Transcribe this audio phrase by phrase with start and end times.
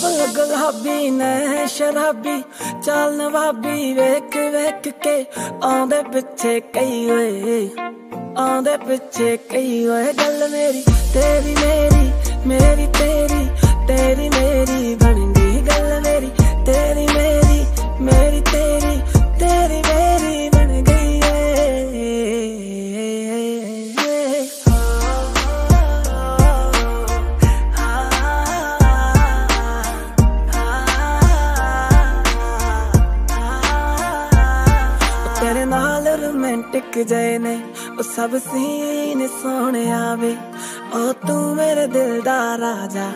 [0.00, 2.40] ਫੁੱਲ ਗੁਲਾਬੀ ਨੇ ਸ਼ਰਾਬੀ,
[2.84, 5.24] ਚੱਲ ਨਵਾਬੀ ਵੇਖ ਵੇਖ ਕੇ
[5.62, 7.68] ਆਉਂਦੇ ਪਿੱਛੇ ਕਈ ਓਏ
[8.38, 10.82] ਆਉਂਦੇ ਪਿੱਛੇ ਕਈ ਓਏ ਗੱਲ ਮੇਰੀ,
[11.14, 12.10] ਤੇਰੀ ਮੇਰੀ
[12.46, 13.46] ਮੇਰੀ ਤੇਰੀ
[13.88, 14.27] ਤੇਰੀ
[36.48, 37.60] ਨਾਲ ਰੋਮਾਂਟਿਕ ਜਏ ਨੇ,
[37.98, 40.36] ਉਹ ਸਭ ਸੀਨ ਸੋਹਣੇ ਆਵੇ।
[40.94, 43.10] ਉਹ ਤੂੰ ਮੇਰੇ ਦਿਲ ਦਾ ਰਾਜਾ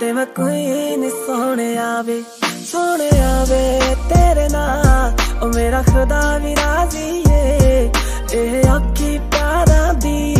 [0.00, 2.22] ਤੇ ਮੈਂ ਕੋਈ ਨਹੀਂ ਸੋਹਣੇ ਆਵੇ।
[2.64, 7.92] ਸੋਹਣੇ ਆਵੇ ਤੇਰੇ ਨਾਲ, ਉਹ ਮੇਰਾ ਖੁਦਾ ਵੀ ਰਾਜ਼ੀ ਏ।
[8.34, 10.34] ਇਹ ਅੱਖੀ ਪਿਆਰਾਂ ਦੀ,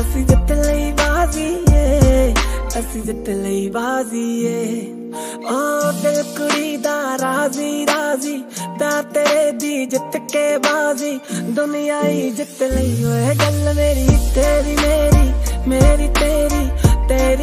[0.00, 2.34] ਅਸੀਂ ਜਿੱਤ ਲਈ ਬਾਜ਼ੀ ਏ।
[2.78, 4.92] ਅਸੀਂ ਜਿੱਤ ਲਈ ਬਾਜ਼ੀ ਏ।
[5.50, 8.44] ਓ ਦਿਲ ਕੁੜੀ ਦਾ ਰਾਜ਼ੀ ਰਾਜ਼ੀ
[8.78, 15.32] ਦਾ ਤੇਰੇ ਦੀ ਜਿੱਤ ਕੇ ਬਾਜ਼ੀ, ਦੁਨੀਆ ਹੀ ਜਿੱਤ ਲਈ। ਓਏ ਗੱਲ ਮੇਰੀ, ਤੇਰੀ ਮੇਰੀ
[15.68, 16.68] ਮੇਰੀ ਤੇਰੀ
[17.08, 17.35] ਤੇਰੀ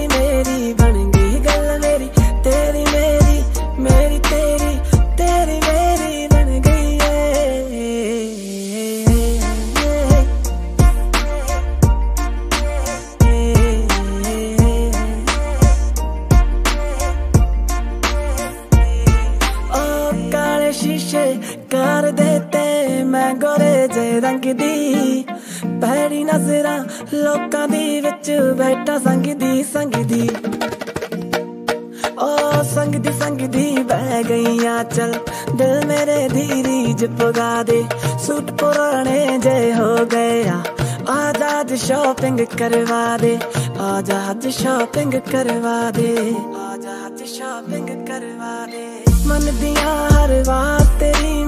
[20.83, 21.25] ਸ਼ੀਸ਼ੇ
[21.71, 25.23] ਕਰ ਦੇਤੇ, ਮੈਂ ਗੋਰੇ ਜੇ ਰੰਗ ਦੀ।
[25.81, 26.77] ਪੈੜੀ ਨਜ਼ਰਾਂ
[27.13, 30.29] ਲੋਕਾਂ ਦੀ ਵਿੱਚ ਬੈਠਾ ਸੰਗ ਦੀ ਸੰਗ ਦੀ
[32.19, 35.13] ਓ ਸੰਗ ਦੀ ਸੰਗ ਦੀ ਬਹਿ ਗਈਆਂ, ਚਲ
[35.55, 37.83] ਦਿਲ ਮੇਰੇ ਧੀਰੀ ਜਪਗਾ ਦੇ।
[38.19, 40.72] ਸੂਟ ਪੁਰਾਣੇ ਜੇ ਹੋ ਗਿਆ ਆਜਾ
[41.63, 43.39] ਅੱਜ ਸ਼ਾਪਿੰਗ ਕਰਵਾ ਦੇ।
[43.79, 51.42] ਆਜਾ ਅੱਜ ਸ਼ਾਪਿੰਗ ਕਰਵਾ ਦੇ। ਆਜਾ ਅੱਜ ਸ਼ਾਪਿੰਗ ਕਰਵਾ ਦੇ। ਮਨ ਦੀਆਂ ਹਰ ਬਾਤ ਤੇਰੀ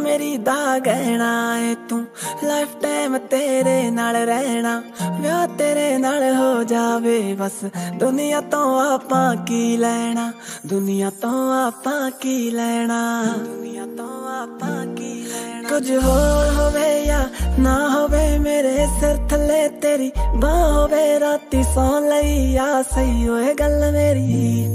[0.00, 2.04] ਮੇਰੀ ਦਾ ਗਹਿਣਾ ਏ, ਤੂੰ
[2.44, 4.82] ਲਾਈਫ ਟਾਈਮ ਤੇਰੇ ਨਾਲ ਰਹਿਣਾ,
[5.20, 7.64] ਵਿਆਹ ਤੇਰੇ ਨਾਲ ਹੋ ਜਾਵੇ, ਬਸ
[7.98, 10.30] ਦੁਨੀਆ ਤੋਂ ਆਪਾਂ ਕੀ ਲੈਣਾ,
[10.66, 13.00] ਦੁਨੀਆ ਤੋਂ ਆਪਾਂ ਕੀ ਲੈਣਾ,
[13.38, 17.24] ਦੁਨੀਆ ਤੋਂ ਆਪਾਂ ਕੀ ਲੈਣਾ। ਕੁਝ ਹੋਰ ਹੋਵੇ ਜਾਂ
[17.58, 23.90] ਨਾ ਹੋਵੇ, ਮੇਰੇ ਸਿਰ ਥੱਲੇ ਤੇਰੀ ਬਾਹ ਹੋਵੇ, ਰਾਤੀ ਸੌਣ ਲਈ ਆ ਸਹੀ ਓਏ ਗੱਲ
[23.92, 24.66] ਮੇਰੀ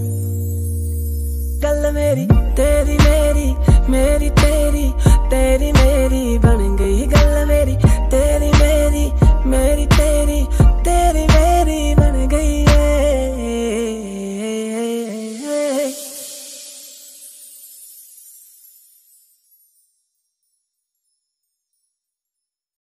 [1.64, 2.28] ਗੱਲ ਮੇਰੀ,
[2.58, 2.98] ਤੇਰੀ